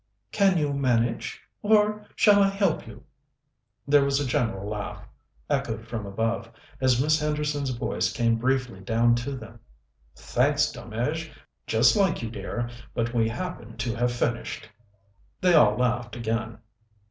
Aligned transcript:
"Can 0.31 0.57
you 0.57 0.73
manage, 0.73 1.39
or 1.61 2.07
shall 2.15 2.41
I 2.41 2.47
help 2.49 2.87
you?" 2.87 3.03
There 3.87 4.03
was 4.03 4.19
a 4.19 4.25
general 4.25 4.67
laugh, 4.67 5.05
echoed 5.47 5.85
from 5.85 6.07
above, 6.07 6.49
as 6.81 6.99
Miss 6.99 7.19
Henderson's 7.19 7.69
voice 7.69 8.11
came 8.11 8.37
briefly 8.39 8.79
down 8.79 9.13
to 9.17 9.33
them: 9.37 9.59
"Thanks, 10.15 10.71
Delmege; 10.71 11.29
just 11.67 11.95
like 11.95 12.23
you, 12.23 12.31
dear, 12.31 12.67
but 12.95 13.13
we 13.13 13.29
happen 13.29 13.77
to 13.77 13.93
have 13.93 14.11
finished." 14.11 14.67
They 15.39 15.53
all 15.53 15.77
laughed 15.77 16.15
again. 16.15 16.57